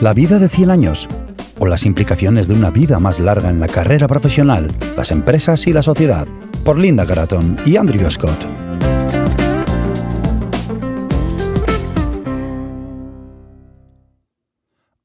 La 0.00 0.14
vida 0.14 0.38
de 0.38 0.48
100 0.48 0.70
años 0.70 1.08
o 1.58 1.66
las 1.66 1.84
implicaciones 1.84 2.48
de 2.48 2.54
una 2.54 2.70
vida 2.70 2.98
más 2.98 3.20
larga 3.20 3.50
en 3.50 3.60
la 3.60 3.68
carrera 3.68 4.08
profesional, 4.08 4.74
las 4.96 5.10
empresas 5.10 5.66
y 5.66 5.74
la 5.74 5.82
sociedad, 5.82 6.26
por 6.64 6.78
Linda 6.78 7.04
Garaton 7.04 7.58
y 7.66 7.76
Andrew 7.76 8.10
Scott. 8.10 8.46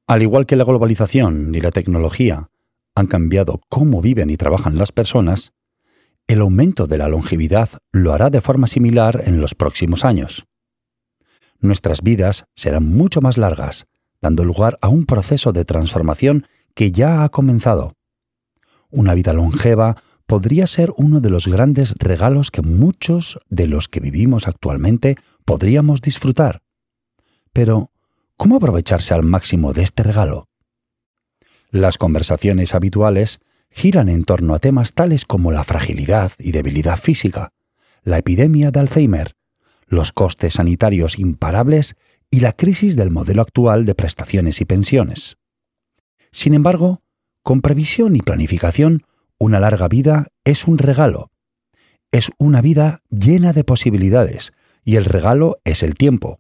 Al 0.08 0.22
igual 0.22 0.46
que 0.46 0.56
la 0.56 0.64
globalización 0.64 1.54
y 1.54 1.60
la 1.60 1.72
tecnología 1.72 2.48
han 2.96 3.08
cambiado 3.08 3.60
cómo 3.68 4.00
viven 4.00 4.30
y 4.30 4.38
trabajan 4.38 4.78
las 4.78 4.94
personas, 4.94 5.52
el 6.28 6.42
aumento 6.42 6.88
de 6.88 6.98
la 6.98 7.08
longevidad 7.08 7.70
lo 7.92 8.14
hará 8.14 8.30
de 8.30 8.42
forma 8.42 8.68
similar 8.68 9.24
en 9.26 9.42
los 9.42 9.56
próximos 9.56 10.06
años. 10.06 10.46
Nuestras 11.60 12.02
vidas 12.02 12.46
serán 12.56 12.92
mucho 12.92 13.22
más 13.22 13.38
largas, 13.38 13.86
dando 14.22 14.44
lugar 14.44 14.78
a 14.82 14.88
un 14.88 15.06
proceso 15.06 15.54
de 15.54 15.66
transformación 15.66 16.48
que 16.74 16.92
ya 16.92 17.24
ha 17.24 17.30
comenzado. 17.30 17.94
Una 18.90 19.14
vida 19.14 19.34
longeva 19.34 19.98
podría 20.26 20.68
ser 20.68 20.94
uno 20.98 21.22
de 21.22 21.30
los 21.30 21.48
grandes 21.48 21.94
regalos 21.98 22.50
que 22.50 22.62
muchos 22.62 23.40
de 23.50 23.68
los 23.68 23.88
que 23.88 24.00
vivimos 24.00 24.48
actualmente 24.48 25.18
podríamos 25.46 26.02
disfrutar. 26.02 26.64
Pero, 27.54 27.92
¿cómo 28.36 28.58
aprovecharse 28.58 29.14
al 29.14 29.24
máximo 29.24 29.74
de 29.74 29.84
este 29.84 30.04
regalo? 30.04 30.48
Las 31.70 31.98
conversaciones 31.98 32.74
habituales 32.74 33.40
giran 33.76 34.08
en 34.08 34.24
torno 34.24 34.56
a 34.56 34.60
temas 34.60 34.94
tales 34.94 35.26
como 35.26 35.52
la 35.52 35.66
fragilidad 35.66 36.32
y 36.40 36.54
debilidad 36.54 36.98
física, 36.98 37.52
la 38.04 38.18
epidemia 38.18 38.72
de 38.72 38.80
Alzheimer, 38.80 39.36
los 39.86 40.14
costes 40.14 40.54
sanitarios 40.54 41.20
imparables 41.20 41.96
y 42.32 42.40
la 42.40 42.54
crisis 42.54 42.96
del 42.96 43.12
modelo 43.12 43.42
actual 43.42 43.86
de 43.86 43.94
prestaciones 43.94 44.62
y 44.62 44.66
pensiones. 44.66 45.36
Sin 46.32 46.54
embargo, 46.54 47.02
con 47.44 47.62
previsión 47.62 48.16
y 48.16 48.22
planificación, 48.22 49.04
una 49.38 49.60
larga 49.60 49.90
vida 49.90 50.28
es 50.46 50.68
un 50.68 50.78
regalo. 50.78 51.30
Es 52.12 52.32
una 52.38 52.62
vida 52.62 53.04
llena 53.10 53.52
de 53.52 53.66
posibilidades, 53.66 54.54
y 54.86 54.96
el 54.96 55.04
regalo 55.04 55.58
es 55.66 55.84
el 55.84 55.96
tiempo. 55.96 56.40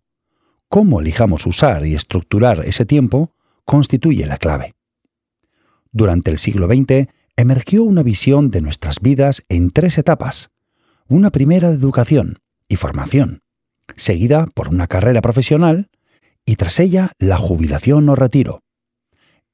Cómo 0.69 1.01
elijamos 1.01 1.45
usar 1.45 1.85
y 1.85 1.95
estructurar 1.95 2.65
ese 2.65 2.85
tiempo 2.85 3.33
constituye 3.65 4.25
la 4.25 4.37
clave. 4.37 4.73
Durante 5.91 6.31
el 6.31 6.37
siglo 6.37 6.67
XX 6.67 7.09
emergió 7.37 7.83
una 7.83 8.03
visión 8.03 8.49
de 8.49 8.61
nuestras 8.61 8.99
vidas 9.01 9.43
en 9.49 9.71
tres 9.71 9.97
etapas. 9.97 10.49
Una 11.07 11.31
primera 11.31 11.69
de 11.69 11.75
educación 11.75 12.39
y 12.67 12.77
formación, 12.77 13.41
seguida 13.95 14.47
por 14.55 14.69
una 14.69 14.87
carrera 14.87 15.21
profesional 15.21 15.89
y 16.45 16.55
tras 16.55 16.79
ella 16.79 17.11
la 17.19 17.37
jubilación 17.37 18.07
o 18.09 18.15
retiro. 18.15 18.61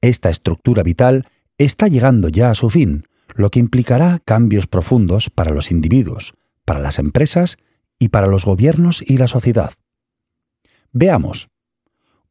Esta 0.00 0.30
estructura 0.30 0.82
vital 0.82 1.26
está 1.58 1.88
llegando 1.88 2.28
ya 2.28 2.50
a 2.50 2.54
su 2.54 2.70
fin, 2.70 3.06
lo 3.34 3.50
que 3.50 3.60
implicará 3.60 4.20
cambios 4.24 4.66
profundos 4.66 5.30
para 5.30 5.52
los 5.52 5.70
individuos, 5.70 6.34
para 6.64 6.80
las 6.80 6.98
empresas 6.98 7.56
y 7.98 8.08
para 8.08 8.26
los 8.26 8.44
gobiernos 8.44 9.02
y 9.06 9.18
la 9.18 9.28
sociedad. 9.28 9.72
Veamos. 10.92 11.48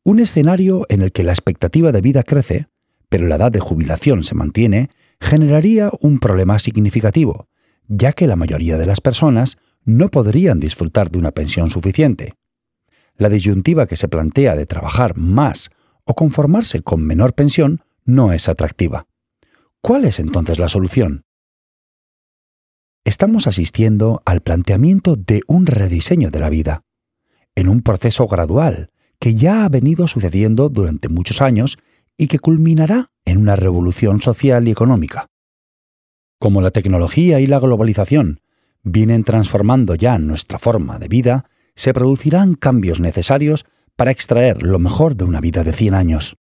Un 0.03 0.19
escenario 0.19 0.85
en 0.89 1.01
el 1.01 1.11
que 1.11 1.23
la 1.23 1.31
expectativa 1.31 1.91
de 1.91 2.01
vida 2.01 2.23
crece, 2.23 2.67
pero 3.09 3.27
la 3.27 3.35
edad 3.35 3.51
de 3.51 3.59
jubilación 3.59 4.23
se 4.23 4.35
mantiene, 4.35 4.89
generaría 5.21 5.91
un 6.01 6.19
problema 6.19 6.59
significativo, 6.59 7.47
ya 7.87 8.11
que 8.11 8.27
la 8.27 8.35
mayoría 8.35 8.77
de 8.77 8.87
las 8.87 8.99
personas 8.99 9.57
no 9.85 10.09
podrían 10.09 10.59
disfrutar 10.59 11.11
de 11.11 11.19
una 11.19 11.31
pensión 11.31 11.69
suficiente. 11.69 12.33
La 13.15 13.29
disyuntiva 13.29 13.85
que 13.85 13.95
se 13.95 14.07
plantea 14.07 14.55
de 14.55 14.65
trabajar 14.65 15.15
más 15.15 15.69
o 16.05 16.15
conformarse 16.15 16.81
con 16.81 17.05
menor 17.05 17.33
pensión 17.33 17.81
no 18.03 18.33
es 18.33 18.49
atractiva. 18.49 19.05
¿Cuál 19.79 20.05
es 20.05 20.19
entonces 20.19 20.59
la 20.59 20.67
solución? 20.67 21.23
Estamos 23.03 23.47
asistiendo 23.47 24.21
al 24.25 24.41
planteamiento 24.41 25.15
de 25.15 25.41
un 25.47 25.65
rediseño 25.65 26.31
de 26.31 26.39
la 26.39 26.49
vida, 26.49 26.83
en 27.55 27.67
un 27.67 27.81
proceso 27.81 28.27
gradual 28.27 28.89
que 29.19 29.35
ya 29.35 29.65
ha 29.65 29.69
venido 29.69 30.07
sucediendo 30.07 30.69
durante 30.69 31.09
muchos 31.09 31.41
años 31.41 31.77
y 32.17 32.27
que 32.27 32.39
culminará 32.39 33.11
en 33.25 33.37
una 33.37 33.55
revolución 33.55 34.21
social 34.21 34.67
y 34.67 34.71
económica. 34.71 35.27
Como 36.39 36.61
la 36.61 36.71
tecnología 36.71 37.39
y 37.39 37.47
la 37.47 37.59
globalización 37.59 38.41
vienen 38.83 39.23
transformando 39.23 39.95
ya 39.95 40.17
nuestra 40.17 40.57
forma 40.57 40.97
de 40.97 41.07
vida, 41.07 41.45
se 41.75 41.93
producirán 41.93 42.55
cambios 42.55 42.99
necesarios 42.99 43.65
para 43.95 44.11
extraer 44.11 44.63
lo 44.63 44.79
mejor 44.79 45.15
de 45.15 45.25
una 45.25 45.39
vida 45.39 45.63
de 45.63 45.73
100 45.73 45.93
años. 45.93 46.37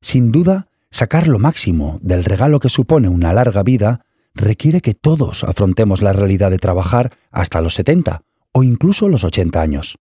Sin 0.00 0.32
duda, 0.32 0.68
sacar 0.90 1.28
lo 1.28 1.38
máximo 1.38 1.98
del 2.02 2.24
regalo 2.24 2.60
que 2.60 2.68
supone 2.68 3.08
una 3.08 3.32
larga 3.32 3.62
vida 3.62 4.04
requiere 4.34 4.80
que 4.80 4.94
todos 4.94 5.44
afrontemos 5.44 6.02
la 6.02 6.12
realidad 6.12 6.50
de 6.50 6.58
trabajar 6.58 7.12
hasta 7.30 7.60
los 7.60 7.74
70 7.74 8.22
o 8.52 8.62
incluso 8.62 9.08
los 9.08 9.24
80 9.24 9.60
años. 9.60 9.98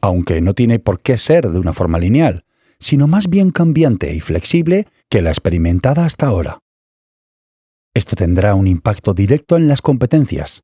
Aunque 0.00 0.40
no 0.40 0.54
tiene 0.54 0.78
por 0.78 1.00
qué 1.00 1.16
ser 1.16 1.50
de 1.50 1.58
una 1.58 1.72
forma 1.72 1.98
lineal, 1.98 2.44
sino 2.78 3.06
más 3.06 3.28
bien 3.28 3.50
cambiante 3.50 4.14
y 4.14 4.20
flexible 4.20 4.86
que 5.08 5.22
la 5.22 5.30
experimentada 5.30 6.04
hasta 6.04 6.26
ahora. 6.26 6.58
Esto 7.94 8.16
tendrá 8.16 8.54
un 8.54 8.66
impacto 8.66 9.14
directo 9.14 9.56
en 9.56 9.68
las 9.68 9.80
competencias. 9.80 10.62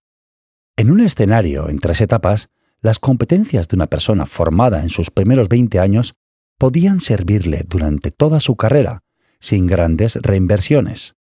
En 0.76 0.90
un 0.90 1.00
escenario 1.00 1.68
en 1.68 1.78
tres 1.78 2.00
etapas, 2.00 2.50
las 2.80 2.98
competencias 2.98 3.68
de 3.68 3.76
una 3.76 3.86
persona 3.86 4.26
formada 4.26 4.82
en 4.82 4.90
sus 4.90 5.10
primeros 5.10 5.48
20 5.48 5.78
años 5.78 6.14
podían 6.58 7.00
servirle 7.00 7.64
durante 7.66 8.10
toda 8.10 8.40
su 8.40 8.56
carrera, 8.56 9.02
sin 9.40 9.66
grandes 9.66 10.16
reinversiones. 10.16 11.14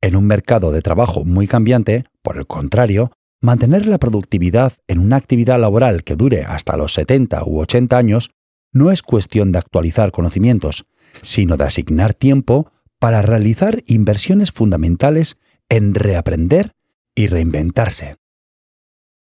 En 0.00 0.16
un 0.16 0.26
mercado 0.26 0.72
de 0.72 0.82
trabajo 0.82 1.24
muy 1.24 1.46
cambiante, 1.46 2.04
por 2.22 2.36
el 2.36 2.46
contrario, 2.46 3.12
mantener 3.40 3.86
la 3.86 3.98
productividad 3.98 4.72
en 4.88 4.98
una 4.98 5.16
actividad 5.16 5.60
laboral 5.60 6.04
que 6.04 6.16
dure 6.16 6.42
hasta 6.42 6.76
los 6.76 6.94
70 6.94 7.44
u 7.44 7.60
80 7.60 7.96
años 7.96 8.30
no 8.72 8.90
es 8.90 9.02
cuestión 9.02 9.52
de 9.52 9.58
actualizar 9.58 10.12
conocimientos, 10.12 10.86
sino 11.20 11.56
de 11.56 11.64
asignar 11.64 12.14
tiempo 12.14 12.72
para 12.98 13.22
realizar 13.22 13.82
inversiones 13.86 14.52
fundamentales 14.52 15.36
en 15.68 15.94
reaprender 15.94 16.72
y 17.14 17.26
reinventarse. 17.26 18.16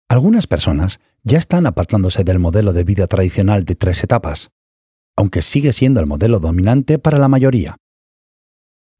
Algunas 0.08 0.48
personas 0.48 1.00
ya 1.24 1.38
están 1.38 1.66
apartándose 1.66 2.24
del 2.24 2.40
modelo 2.40 2.74
de 2.74 2.84
vida 2.84 3.08
tradicional 3.08 3.64
de 3.64 3.76
tres 3.76 4.04
etapas, 4.04 4.52
aunque 5.16 5.42
sigue 5.42 5.74
siendo 5.74 6.00
el 6.00 6.06
modelo 6.06 6.40
dominante 6.40 7.00
para 7.00 7.18
la 7.18 7.28
mayoría. 7.28 7.78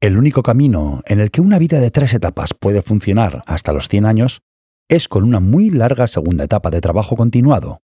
El 0.00 0.18
único 0.18 0.42
camino 0.42 1.02
en 1.06 1.20
el 1.20 1.30
que 1.30 1.40
una 1.40 1.58
vida 1.58 1.78
de 1.78 1.90
tres 1.90 2.12
etapas 2.14 2.54
puede 2.54 2.82
funcionar 2.82 3.42
hasta 3.46 3.72
los 3.72 3.88
100 3.88 4.06
años 4.06 4.42
es 4.88 5.06
con 5.06 5.22
una 5.22 5.40
muy 5.40 5.70
larga 5.70 6.06
segunda 6.06 6.44
etapa 6.44 6.70
de 6.70 6.80
trabajo 6.80 7.16
continuado. 7.16 7.82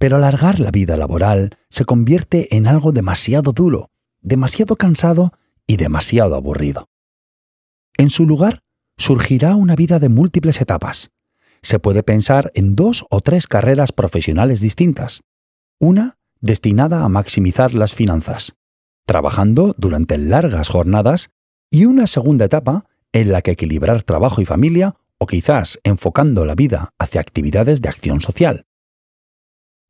Pero 0.00 0.16
alargar 0.16 0.60
la 0.60 0.70
vida 0.70 0.96
laboral 0.96 1.58
se 1.68 1.84
convierte 1.84 2.56
en 2.56 2.66
algo 2.66 2.90
demasiado 2.90 3.52
duro, 3.52 3.90
demasiado 4.22 4.76
cansado 4.76 5.34
y 5.66 5.76
demasiado 5.76 6.36
aburrido. 6.36 6.88
En 7.98 8.08
su 8.08 8.24
lugar, 8.24 8.60
surgirá 8.96 9.56
una 9.56 9.76
vida 9.76 9.98
de 9.98 10.08
múltiples 10.08 10.62
etapas. 10.62 11.10
Se 11.60 11.78
puede 11.78 12.02
pensar 12.02 12.50
en 12.54 12.76
dos 12.76 13.04
o 13.10 13.20
tres 13.20 13.46
carreras 13.46 13.92
profesionales 13.92 14.62
distintas. 14.62 15.20
Una 15.78 16.16
destinada 16.40 17.04
a 17.04 17.10
maximizar 17.10 17.74
las 17.74 17.92
finanzas, 17.92 18.54
trabajando 19.04 19.74
durante 19.76 20.16
largas 20.16 20.70
jornadas, 20.70 21.28
y 21.70 21.84
una 21.84 22.06
segunda 22.06 22.46
etapa 22.46 22.86
en 23.12 23.32
la 23.32 23.42
que 23.42 23.50
equilibrar 23.50 24.02
trabajo 24.02 24.40
y 24.40 24.46
familia 24.46 24.96
o 25.18 25.26
quizás 25.26 25.78
enfocando 25.84 26.46
la 26.46 26.54
vida 26.54 26.94
hacia 26.98 27.20
actividades 27.20 27.82
de 27.82 27.90
acción 27.90 28.22
social. 28.22 28.64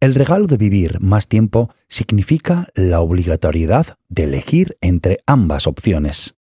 El 0.00 0.14
regalo 0.14 0.46
de 0.46 0.56
vivir 0.56 0.98
más 1.00 1.28
tiempo 1.28 1.74
significa 1.86 2.68
la 2.74 3.00
obligatoriedad 3.00 3.98
de 4.08 4.22
elegir 4.22 4.78
entre 4.80 5.18
ambas 5.26 5.66
opciones. 5.66 6.36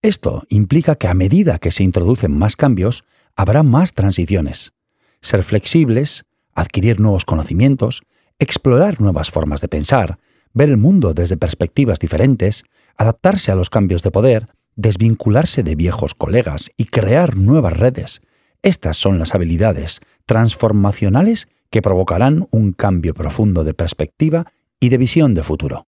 Esto 0.00 0.46
implica 0.48 0.94
que 0.94 1.06
a 1.06 1.12
medida 1.12 1.58
que 1.58 1.70
se 1.70 1.84
introducen 1.84 2.32
más 2.36 2.56
cambios, 2.56 3.04
habrá 3.36 3.62
más 3.62 3.92
transiciones. 3.92 4.72
Ser 5.20 5.42
flexibles, 5.42 6.24
adquirir 6.54 6.98
nuevos 6.98 7.26
conocimientos, 7.26 8.02
explorar 8.38 9.02
nuevas 9.02 9.30
formas 9.30 9.60
de 9.60 9.68
pensar, 9.68 10.18
ver 10.54 10.70
el 10.70 10.78
mundo 10.78 11.12
desde 11.12 11.36
perspectivas 11.36 11.98
diferentes, 11.98 12.64
adaptarse 12.96 13.52
a 13.52 13.54
los 13.54 13.68
cambios 13.68 14.02
de 14.02 14.10
poder, 14.12 14.46
desvincularse 14.76 15.62
de 15.62 15.74
viejos 15.74 16.14
colegas 16.14 16.70
y 16.78 16.86
crear 16.86 17.36
nuevas 17.36 17.76
redes. 17.76 18.22
Estas 18.62 18.96
son 18.96 19.18
las 19.18 19.34
habilidades 19.34 20.00
transformacionales 20.24 21.48
que 21.70 21.82
provocarán 21.82 22.46
un 22.50 22.72
cambio 22.72 23.14
profundo 23.14 23.64
de 23.64 23.74
perspectiva 23.74 24.52
y 24.80 24.88
de 24.88 24.98
visión 24.98 25.34
de 25.34 25.42
futuro. 25.42 25.86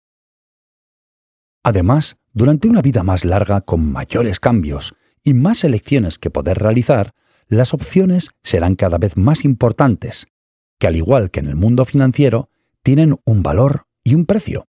Además, 1.62 2.16
durante 2.32 2.68
una 2.68 2.82
vida 2.82 3.02
más 3.02 3.24
larga 3.24 3.62
con 3.62 3.90
mayores 3.90 4.38
cambios 4.38 4.94
y 5.22 5.34
más 5.34 5.64
elecciones 5.64 6.18
que 6.18 6.30
poder 6.30 6.58
realizar, 6.58 7.14
las 7.48 7.74
opciones 7.74 8.30
serán 8.42 8.74
cada 8.74 8.98
vez 8.98 9.16
más 9.16 9.44
importantes, 9.44 10.26
que 10.78 10.86
al 10.86 10.96
igual 10.96 11.30
que 11.30 11.40
en 11.40 11.46
el 11.46 11.56
mundo 11.56 11.84
financiero, 11.84 12.50
tienen 12.82 13.18
un 13.24 13.42
valor 13.42 13.86
y 14.02 14.14
un 14.14 14.26
precio. 14.26 14.66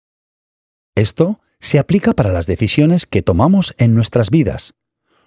Esto 0.94 1.40
se 1.60 1.78
aplica 1.78 2.12
para 2.12 2.32
las 2.32 2.46
decisiones 2.46 3.06
que 3.06 3.22
tomamos 3.22 3.74
en 3.78 3.94
nuestras 3.94 4.30
vidas. 4.30 4.74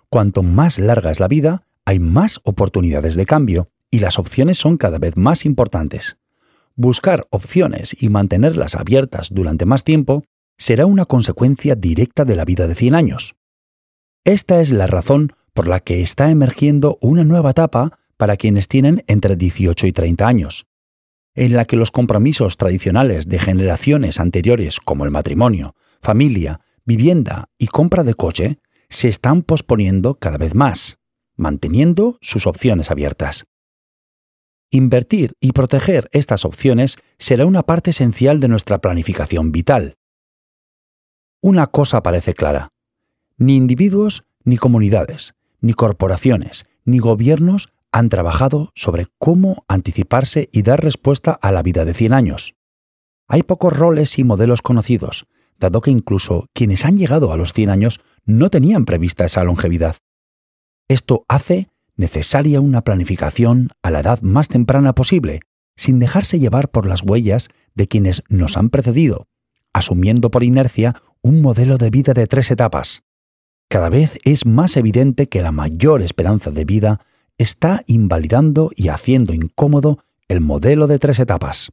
Cuanto 0.10 0.44
más 0.44 0.78
larga 0.78 1.10
es 1.10 1.20
la 1.20 1.28
vida, 1.28 1.66
hay 1.86 2.00
más 2.00 2.40
oportunidades 2.44 3.16
de 3.16 3.26
cambio 3.26 3.68
y 3.96 4.00
las 4.00 4.20
opciones 4.20 4.58
son 4.58 4.76
cada 4.76 5.00
vez 5.00 5.16
más 5.16 5.46
importantes. 5.46 6.18
Buscar 6.76 7.28
opciones 7.30 7.96
y 7.98 8.10
mantenerlas 8.10 8.76
abiertas 8.76 9.30
durante 9.32 9.66
más 9.66 9.86
tiempo 9.86 10.26
será 10.58 10.86
una 10.86 11.06
consecuencia 11.06 11.76
directa 11.76 12.26
de 12.26 12.36
la 12.36 12.44
vida 12.44 12.68
de 12.68 12.76
100 12.76 12.94
años. 12.94 13.38
Esta 14.26 14.60
es 14.60 14.74
la 14.74 14.86
razón 14.86 15.32
por 15.54 15.70
la 15.70 15.80
que 15.80 16.02
está 16.02 16.30
emergiendo 16.30 16.98
una 17.00 17.24
nueva 17.24 17.52
etapa 17.52 17.98
para 18.18 18.36
quienes 18.36 18.68
tienen 18.68 19.02
entre 19.08 19.38
18 19.38 19.88
y 19.88 19.94
30 19.94 20.28
años, 20.28 20.68
en 21.34 21.54
la 21.54 21.64
que 21.64 21.78
los 21.78 21.92
compromisos 21.92 22.58
tradicionales 22.58 23.30
de 23.30 23.40
generaciones 23.40 24.20
anteriores 24.20 24.82
como 24.82 25.06
el 25.06 25.12
matrimonio, 25.12 25.74
familia, 26.02 26.60
vivienda 26.84 27.46
y 27.58 27.68
compra 27.68 28.04
de 28.04 28.14
coche 28.14 28.60
se 28.90 29.08
están 29.08 29.42
posponiendo 29.42 30.16
cada 30.16 30.38
vez 30.38 30.54
más, 30.54 30.98
manteniendo 31.38 32.18
sus 32.20 32.46
opciones 32.46 32.92
abiertas. 32.92 33.46
Invertir 34.72 35.34
y 35.40 35.52
proteger 35.52 36.10
estas 36.12 36.46
opciones 36.46 36.98
será 37.18 37.46
una 37.46 37.64
parte 37.64 37.92
esencial 37.92 38.40
de 38.40 38.48
nuestra 38.48 38.80
planificación 38.80 39.52
vital. 39.52 39.96
Una 41.42 41.68
cosa 41.68 42.02
parece 42.02 42.34
clara. 42.34 42.70
Ni 43.38 43.56
individuos, 43.56 44.26
ni 44.44 44.58
comunidades, 44.58 45.36
ni 45.62 45.74
corporaciones, 45.74 46.66
ni 46.84 47.00
gobiernos 47.00 47.70
han 47.92 48.10
trabajado 48.10 48.72
sobre 48.76 49.08
cómo 49.20 49.64
anticiparse 49.68 50.50
y 50.52 50.64
dar 50.64 50.84
respuesta 50.84 51.32
a 51.32 51.52
la 51.52 51.62
vida 51.62 51.86
de 51.86 51.94
100 51.94 52.14
años. 52.14 52.56
Hay 53.28 53.44
pocos 53.44 53.78
roles 53.78 54.20
y 54.20 54.24
modelos 54.24 54.62
conocidos, 54.62 55.26
dado 55.58 55.82
que 55.82 55.92
incluso 55.92 56.48
quienes 56.54 56.86
han 56.86 56.98
llegado 56.98 57.32
a 57.32 57.38
los 57.38 57.54
100 57.54 57.70
años 57.70 58.02
no 58.26 58.50
tenían 58.50 58.86
prevista 58.86 59.26
esa 59.26 59.44
longevidad. 59.44 59.96
Esto 60.88 61.26
hace 61.28 61.70
necesaria 61.96 62.62
una 62.62 62.84
planificación 62.84 63.70
a 63.82 63.92
la 63.92 64.02
edad 64.02 64.22
más 64.22 64.48
temprana 64.48 64.94
posible, 64.94 65.42
sin 65.76 66.00
dejarse 66.00 66.40
llevar 66.40 66.70
por 66.70 66.86
las 66.86 67.02
huellas 67.04 67.50
de 67.74 67.88
quienes 67.88 68.24
nos 68.30 68.58
han 68.58 68.70
precedido, 68.70 69.28
asumiendo 69.74 70.32
por 70.32 70.44
inercia 70.44 70.96
un 71.22 71.42
modelo 71.42 71.78
de 71.78 71.90
vida 71.90 72.14
de 72.14 72.28
tres 72.28 72.52
etapas. 72.52 73.04
Cada 73.68 73.90
vez 73.90 74.20
es 74.24 74.46
más 74.46 74.78
evidente 74.78 75.28
que 75.28 75.42
la 75.42 75.52
mayor 75.52 76.02
esperanza 76.02 76.52
de 76.52 76.66
vida 76.66 77.02
está 77.38 77.84
invalidando 77.88 78.72
y 78.76 78.90
haciendo 78.90 79.34
incómodo 79.34 80.00
el 80.28 80.40
modelo 80.40 80.88
de 80.88 81.00
tres 81.00 81.20
etapas. 81.20 81.72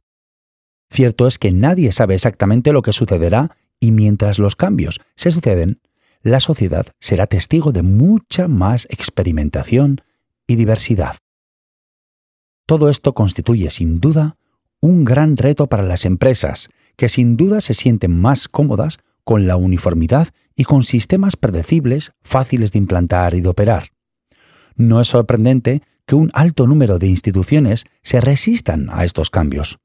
Cierto 0.89 1.27
es 1.27 1.39
que 1.39 1.51
nadie 1.51 1.91
sabe 1.91 2.15
exactamente 2.15 2.73
lo 2.73 2.81
que 2.81 2.93
sucederá 2.93 3.55
y 3.79 3.91
mientras 3.91 4.39
los 4.39 4.55
cambios 4.55 5.01
se 5.15 5.31
suceden, 5.31 5.81
la 6.21 6.39
sociedad 6.39 6.87
será 6.99 7.27
testigo 7.27 7.71
de 7.71 7.83
mucha 7.83 8.47
más 8.47 8.87
experimentación 8.89 9.97
y 10.47 10.55
diversidad. 10.55 11.15
Todo 12.65 12.89
esto 12.89 13.13
constituye 13.13 13.69
sin 13.69 13.99
duda 13.99 14.37
un 14.79 15.03
gran 15.03 15.37
reto 15.37 15.67
para 15.67 15.83
las 15.83 16.05
empresas, 16.05 16.69
que 16.97 17.09
sin 17.09 17.37
duda 17.37 17.61
se 17.61 17.73
sienten 17.73 18.19
más 18.19 18.47
cómodas 18.47 18.99
con 19.23 19.47
la 19.47 19.55
uniformidad 19.55 20.27
y 20.55 20.65
con 20.65 20.83
sistemas 20.83 21.35
predecibles 21.35 22.11
fáciles 22.21 22.71
de 22.71 22.79
implantar 22.79 23.33
y 23.33 23.41
de 23.41 23.49
operar. 23.49 23.89
No 24.75 25.01
es 25.01 25.07
sorprendente 25.07 25.81
que 26.05 26.15
un 26.15 26.29
alto 26.33 26.67
número 26.67 26.99
de 26.99 27.07
instituciones 27.07 27.85
se 28.01 28.19
resistan 28.19 28.89
a 28.91 29.05
estos 29.05 29.29
cambios, 29.29 29.79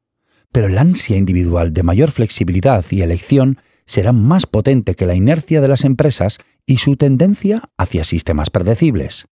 pero 0.52 0.66
el 0.66 0.78
ansia 0.78 1.16
individual 1.16 1.72
de 1.72 1.82
mayor 1.82 2.11
flexibilidad 2.11 2.84
y 2.90 3.02
elección 3.02 3.58
será 3.87 4.12
más 4.12 4.46
potente 4.46 4.94
que 4.94 5.06
la 5.06 5.14
inercia 5.14 5.61
de 5.61 5.69
las 5.69 5.84
empresas 5.84 6.38
y 6.66 6.78
su 6.78 6.96
tendencia 6.96 7.70
hacia 7.76 8.04
sistemas 8.04 8.50
predecibles. 8.50 9.26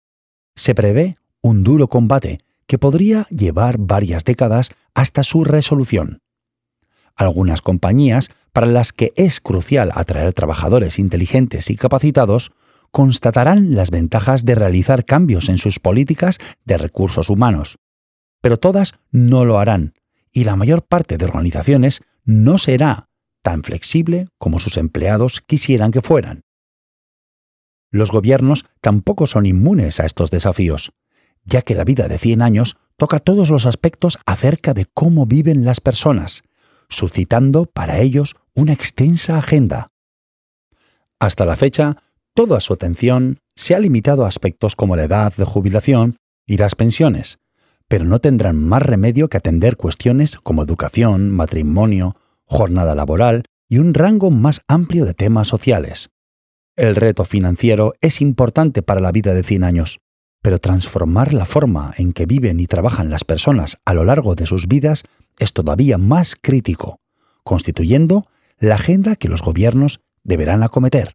Se 0.54 0.74
prevé 0.74 1.16
un 1.40 1.62
duro 1.62 1.88
combate 1.88 2.40
que 2.66 2.78
podría 2.78 3.26
llevar 3.30 3.76
varias 3.78 4.24
décadas 4.24 4.70
hasta 4.94 5.22
su 5.22 5.44
resolución. 5.44 6.20
Algunas 7.16 7.60
compañías, 7.60 8.30
para 8.52 8.66
las 8.66 8.92
que 8.92 9.12
es 9.16 9.40
crucial 9.40 9.92
atraer 9.94 10.32
trabajadores 10.32 10.98
inteligentes 10.98 11.70
y 11.70 11.76
capacitados, 11.76 12.52
constatarán 12.90 13.74
las 13.74 13.90
ventajas 13.90 14.44
de 14.44 14.54
realizar 14.54 15.04
cambios 15.04 15.48
en 15.48 15.58
sus 15.58 15.80
políticas 15.80 16.38
de 16.64 16.76
recursos 16.76 17.30
humanos. 17.30 17.78
Pero 18.40 18.58
todas 18.58 18.94
no 19.10 19.44
lo 19.44 19.58
harán, 19.58 19.94
y 20.30 20.44
la 20.44 20.56
mayor 20.56 20.82
parte 20.82 21.16
de 21.16 21.24
organizaciones 21.24 22.02
no 22.24 22.58
será 22.58 23.08
tan 23.42 23.62
flexible 23.62 24.28
como 24.38 24.58
sus 24.58 24.76
empleados 24.76 25.40
quisieran 25.40 25.90
que 25.90 26.02
fueran. 26.02 26.42
Los 27.92 28.10
gobiernos 28.10 28.64
tampoco 28.80 29.26
son 29.26 29.44
inmunes 29.46 30.00
a 30.00 30.06
estos 30.06 30.30
desafíos, 30.30 30.92
ya 31.44 31.60
que 31.60 31.74
la 31.74 31.84
vida 31.84 32.08
de 32.08 32.18
100 32.18 32.40
años 32.40 32.78
toca 32.96 33.18
todos 33.18 33.50
los 33.50 33.66
aspectos 33.66 34.18
acerca 34.24 34.72
de 34.72 34.86
cómo 34.86 35.26
viven 35.26 35.64
las 35.64 35.80
personas, 35.80 36.42
suscitando 36.88 37.66
para 37.66 38.00
ellos 38.00 38.34
una 38.54 38.72
extensa 38.72 39.36
agenda. 39.36 39.88
Hasta 41.20 41.44
la 41.44 41.54
fecha, 41.54 41.98
toda 42.34 42.60
su 42.60 42.72
atención 42.72 43.40
se 43.54 43.74
ha 43.74 43.78
limitado 43.78 44.24
a 44.24 44.28
aspectos 44.28 44.74
como 44.74 44.96
la 44.96 45.04
edad 45.04 45.34
de 45.36 45.44
jubilación 45.44 46.16
y 46.46 46.56
las 46.56 46.74
pensiones, 46.74 47.40
pero 47.88 48.06
no 48.06 48.20
tendrán 48.20 48.56
más 48.56 48.80
remedio 48.80 49.28
que 49.28 49.36
atender 49.36 49.76
cuestiones 49.76 50.36
como 50.36 50.62
educación, 50.62 51.30
matrimonio, 51.30 52.16
jornada 52.44 52.94
laboral 52.94 53.44
y 53.68 53.78
un 53.78 53.92
rango 53.92 54.30
más 54.30 54.62
amplio 54.66 55.04
de 55.04 55.12
temas 55.12 55.48
sociales. 55.48 56.11
El 56.76 56.96
reto 56.96 57.26
financiero 57.26 57.92
es 58.00 58.22
importante 58.22 58.82
para 58.82 59.00
la 59.00 59.12
vida 59.12 59.34
de 59.34 59.42
100 59.42 59.64
años, 59.64 60.00
pero 60.40 60.58
transformar 60.58 61.34
la 61.34 61.44
forma 61.44 61.92
en 61.98 62.14
que 62.14 62.24
viven 62.24 62.60
y 62.60 62.66
trabajan 62.66 63.10
las 63.10 63.24
personas 63.24 63.78
a 63.84 63.92
lo 63.92 64.04
largo 64.04 64.34
de 64.34 64.46
sus 64.46 64.66
vidas 64.68 65.02
es 65.38 65.52
todavía 65.52 65.98
más 65.98 66.34
crítico, 66.40 66.98
constituyendo 67.44 68.26
la 68.58 68.76
agenda 68.76 69.16
que 69.16 69.28
los 69.28 69.42
gobiernos 69.42 70.00
deberán 70.24 70.62
acometer. 70.62 71.12